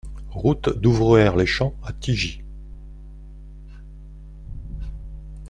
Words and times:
Route 0.31 0.69
d'Ouvrouer 0.79 1.29
Les 1.37 1.45
Champs 1.45 1.75
à 1.83 1.93
Tigy 1.93 2.41